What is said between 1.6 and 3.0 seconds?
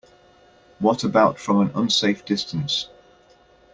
an unsafe distance?